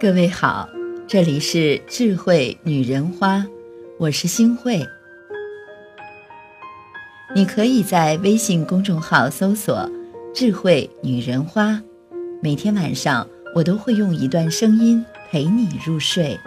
[0.00, 0.66] 各位好，
[1.06, 3.44] 这里是智慧女人花，
[3.98, 4.80] 我是星慧。
[7.34, 9.86] 你可以在微信公众号搜索
[10.34, 11.82] “智慧女人花”，
[12.42, 16.40] 每天晚上我都会用一段声音陪你入睡。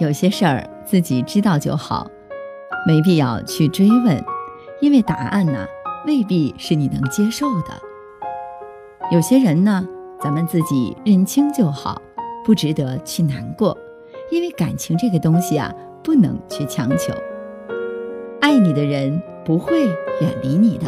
[0.00, 2.10] 有些事儿自己知道就好，
[2.84, 4.20] 没必要去追问，
[4.80, 5.64] 因为答案呢
[6.04, 7.68] 未必是你能接受的。
[9.12, 9.86] 有些人呢，
[10.20, 12.02] 咱们自己认清就好，
[12.44, 13.78] 不值得去难过，
[14.32, 15.72] 因为感情这个东西啊，
[16.02, 17.14] 不能去强求。
[18.40, 19.86] 爱你的人不会
[20.20, 20.86] 远离你的，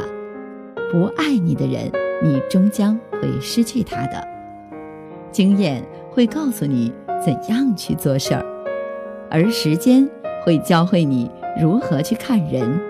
[0.91, 1.91] 不爱你的人，
[2.25, 4.27] 你终将会失去他的。
[5.31, 6.93] 经验会告诉你
[7.25, 8.56] 怎样去做事儿。
[9.31, 10.09] 而时间
[10.45, 12.81] 会教会你如何去看人。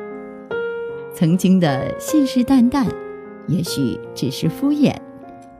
[1.12, 2.86] 曾经的信誓旦旦，
[3.46, 4.94] 也许只是敷衍；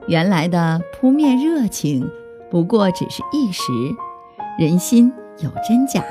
[0.07, 2.07] 原来的扑面热情，
[2.49, 3.63] 不过只是一时。
[4.59, 6.03] 人心有真假，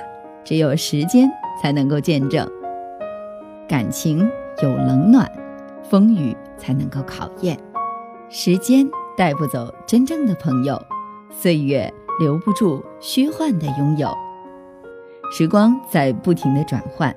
[0.44, 1.28] 只有时间
[1.60, 2.48] 才能够见证。
[3.68, 4.28] 感情
[4.62, 5.30] 有冷暖，
[5.82, 7.58] 风雨才能够考验。
[8.28, 10.80] 时间带不走真正的朋友，
[11.30, 14.08] 岁月留不住虚幻的拥有。
[15.30, 17.14] 时光在不停的转换，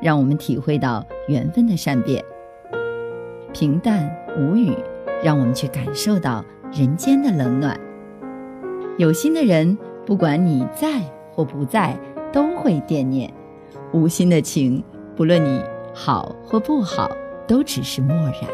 [0.00, 2.22] 让我们体会到缘分的善变；
[3.52, 4.72] 平淡无语，
[5.22, 7.78] 让我们去感受到人间的冷暖。
[8.96, 11.98] 有心的人，不管你在或不在，
[12.32, 13.28] 都会惦念；
[13.92, 14.82] 无心的情，
[15.16, 15.60] 不论你
[15.92, 17.10] 好或不好，
[17.46, 18.44] 都只是漠然。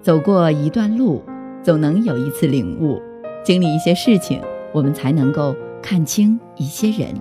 [0.00, 1.22] 走过一段路，
[1.62, 2.98] 总能有一次领悟；
[3.44, 4.40] 经历一些事情，
[4.72, 7.14] 我们才能够看清一些人。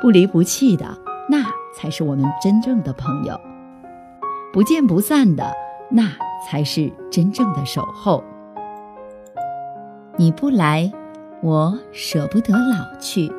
[0.00, 1.44] 不离不弃的，那
[1.74, 3.34] 才是我们真正的朋友；
[4.52, 5.52] 不见不散的，
[5.90, 6.10] 那
[6.46, 8.24] 才是真正的守候。
[10.16, 10.90] 你不来，
[11.42, 13.30] 我舍不得老去。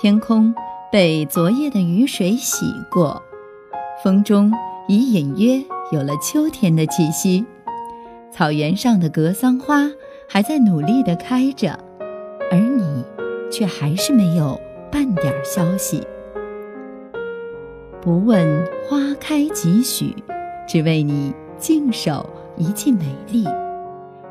[0.00, 0.54] 天空
[0.90, 3.22] 被昨夜的雨水洗过，
[4.02, 4.52] 风中
[4.86, 7.44] 已隐约有了秋天的气息。
[8.30, 9.90] 草原上的格桑花
[10.28, 11.78] 还在努力地开着，
[12.50, 13.04] 而你
[13.50, 14.60] 却还是没有。
[14.90, 16.06] 半点消息，
[18.00, 20.14] 不问花开几许，
[20.66, 23.46] 只为你静守一季美丽。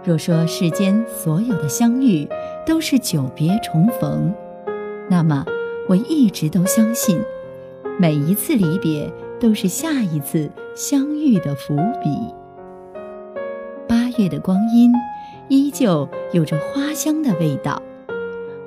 [0.04, 2.28] 若说世间所有的相遇
[2.66, 4.34] 都是久别重逢，
[5.10, 5.46] 那么
[5.88, 7.22] 我一直都相信，
[8.00, 12.34] 每一次离别都是下一次相遇的伏笔。
[13.88, 14.92] 八月的光阴，
[15.50, 17.82] 依旧有着花香的味道。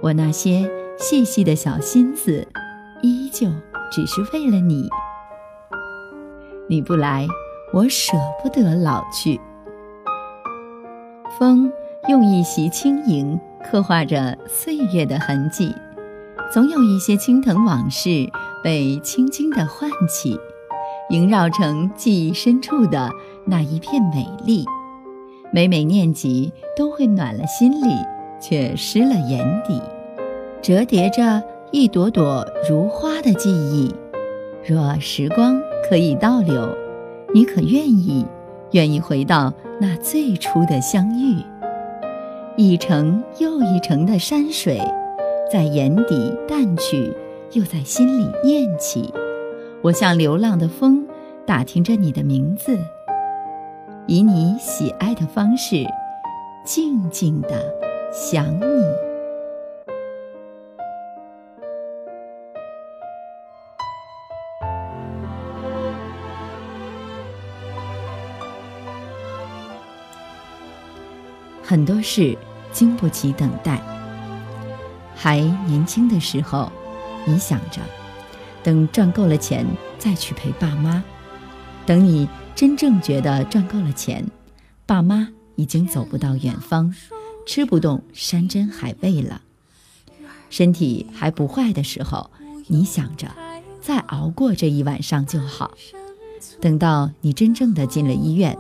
[0.01, 0.71] 我那些。
[1.01, 2.47] 细细的小心思，
[3.01, 3.49] 依旧
[3.91, 4.87] 只是为了你。
[6.69, 7.27] 你不来，
[7.73, 8.13] 我舍
[8.43, 9.41] 不得老去。
[11.39, 11.73] 风
[12.07, 15.75] 用一袭轻盈刻画着岁月的痕迹，
[16.53, 18.31] 总有一些青藤往事
[18.63, 20.39] 被轻轻的唤起，
[21.09, 23.11] 萦绕成记忆深处的
[23.47, 24.67] 那一片美丽。
[25.51, 27.95] 每每念及，都会暖了心里，
[28.39, 29.81] 却湿了眼底。
[30.63, 33.95] 折叠着一朵朵如花的记忆，
[34.65, 36.77] 若时光可以倒流，
[37.33, 38.27] 你可愿意？
[38.73, 41.43] 愿意回到那最初的相遇？
[42.57, 44.79] 一程又一程的山水，
[45.51, 47.13] 在眼底淡去，
[47.53, 49.13] 又在心里念起。
[49.83, 51.07] 我像流浪的风，
[51.47, 52.79] 打听着你的名字，
[54.07, 55.85] 以你喜爱的方式，
[56.65, 57.49] 静静的
[58.13, 59.10] 想你。
[71.71, 72.37] 很多事
[72.73, 73.81] 经不起等待。
[75.15, 75.39] 还
[75.69, 76.73] 年轻的时候，
[77.25, 77.81] 你想着
[78.65, 79.65] 等赚够了钱
[79.97, 81.01] 再去陪爸妈；
[81.87, 84.27] 等你真正觉得赚够了钱，
[84.85, 86.93] 爸妈已经走不到远方，
[87.47, 89.41] 吃不动山珍海味了。
[90.49, 92.33] 身体还不坏的时候，
[92.67, 93.29] 你想着
[93.81, 95.71] 再熬过这一晚上就好。
[96.61, 98.59] 等到你真正的进了医院，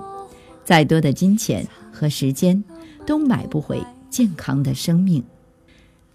[0.64, 2.62] 再多的金钱和时间。
[3.06, 5.22] 都买不回健康的生命，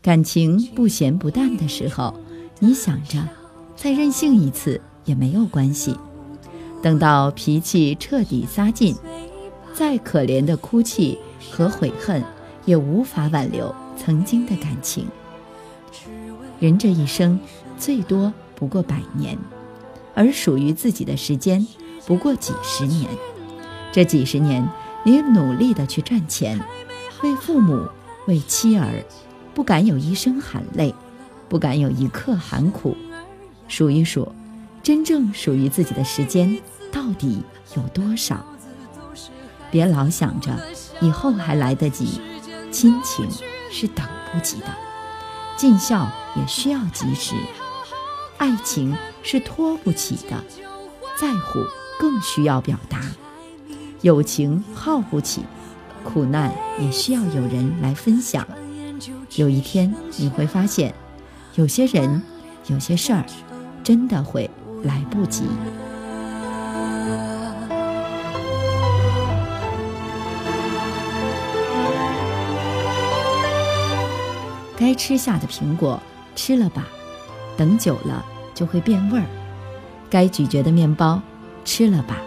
[0.01, 2.19] 感情不咸不淡的时候，
[2.59, 3.27] 你想着
[3.75, 5.97] 再任性一次也没有关系。
[6.81, 8.95] 等到脾气彻底撒尽，
[9.73, 11.17] 再可怜的哭泣
[11.51, 12.23] 和悔恨
[12.65, 15.07] 也无法挽留曾经的感情。
[16.59, 17.39] 人这一生
[17.77, 19.37] 最多不过百年，
[20.13, 21.65] 而属于自己的时间
[22.05, 23.09] 不过几十年。
[23.91, 24.67] 这几十年，
[25.05, 26.59] 你努力的去赚钱，
[27.21, 27.87] 为父母，
[28.25, 29.05] 为妻儿，
[29.53, 30.95] 不敢有一声喊累，
[31.47, 32.97] 不敢有一刻喊苦。
[33.67, 34.31] 数一数，
[34.81, 36.59] 真正属于自己的时间
[36.91, 37.43] 到底
[37.77, 38.43] 有多少？
[39.69, 40.49] 别老想着
[40.99, 42.19] 以后还来得及，
[42.71, 43.29] 亲情
[43.71, 44.03] 是等
[44.33, 44.67] 不及的，
[45.55, 47.35] 尽孝也需要及时，
[48.37, 50.43] 爱情是拖不起的，
[51.15, 51.63] 在乎
[51.99, 53.01] 更需要表达，
[54.05, 55.41] 友情耗不起，
[56.03, 58.47] 苦难也需要有人来分享。
[59.35, 60.93] 有一天你会发现，
[61.55, 62.21] 有些人，
[62.67, 63.25] 有些事儿。
[63.83, 64.47] 真的会
[64.83, 65.43] 来不及。
[74.77, 75.99] 该吃下的苹果
[76.35, 76.85] 吃了吧，
[77.57, 78.23] 等久了
[78.53, 79.25] 就会变味儿；
[80.11, 81.19] 该咀嚼的面包
[81.63, 82.17] 吃了吧，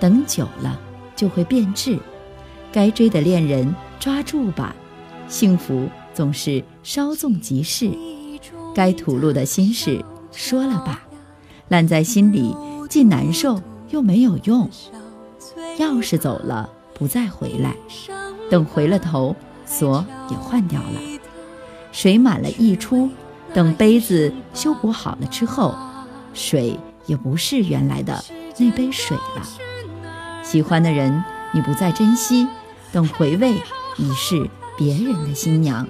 [0.00, 0.80] 等久了
[1.22, 1.98] 就会变质；
[2.72, 4.74] 该追的恋人抓住吧，
[5.28, 7.96] 幸福总是稍纵即逝；
[8.74, 10.04] 该吐露的心事。
[10.32, 11.04] 说了吧，
[11.68, 12.56] 烂在心里
[12.90, 14.68] 既难受又没有用。
[15.78, 17.76] 钥匙走了不再回来，
[18.50, 21.00] 等回了头锁也换掉了。
[21.92, 23.08] 水满了溢出，
[23.54, 25.72] 等杯子修补好了之后，
[26.34, 26.76] 水
[27.06, 28.24] 也不是原来的
[28.58, 29.46] 那杯水了。
[30.42, 32.46] 喜欢的人你不再珍惜，
[32.92, 33.54] 等回味
[33.96, 35.86] 已是别人的新娘。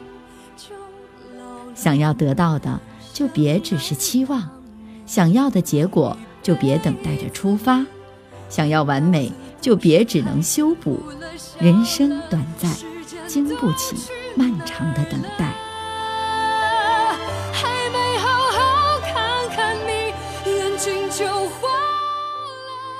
[1.74, 2.80] 想要得到的。
[3.14, 4.48] 就别只是期望，
[5.04, 7.84] 想要的结果就别等待着出发，
[8.48, 10.98] 想要完美就别只能修补。
[11.60, 12.74] 人生短暂，
[13.28, 13.96] 经不起
[14.34, 15.52] 漫长的等待。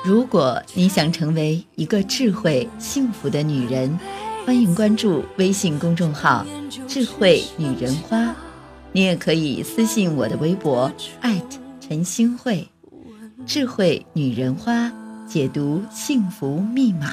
[0.05, 3.97] 如果你想成为一个智慧幸福的女人，
[4.45, 6.45] 欢迎关注微信公众号
[6.89, 8.35] “智慧女人花”。
[8.91, 10.91] 你也可以私信我的微博
[11.21, 12.69] 艾特陈星慧，
[13.47, 14.93] 智慧女人花
[15.29, 17.13] 解读幸福密码。